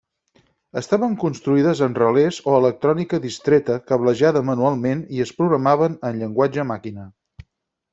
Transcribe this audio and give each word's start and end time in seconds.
Estaven 0.79 1.11
construïdes 1.23 1.83
amb 1.89 1.99
relés 2.03 2.41
o 2.53 2.57
electrònica 2.61 3.21
distreta 3.27 3.79
cablejada 3.93 4.45
manualment 4.51 5.09
i 5.21 5.27
es 5.29 5.39
programaven 5.45 6.05
en 6.13 6.21
llenguatge 6.25 6.73
màquina. 6.77 7.13